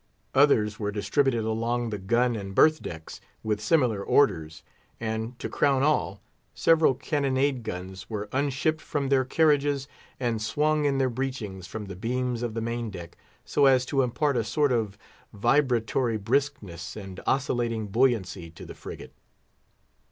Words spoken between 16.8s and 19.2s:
and oscillating buoyancy to the frigate.